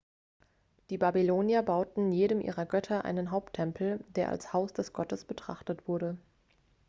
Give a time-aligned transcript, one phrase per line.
[0.89, 6.17] die babylonier bauten jedem ihrer götter einen haupttempel der als haus des gottes betrachtet wurde